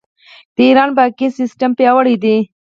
د 0.55 0.57
ایران 0.67 0.89
بانکي 0.97 1.27
سیستم 1.39 1.71
پیاوړی 1.77 2.15
دی. 2.23 2.37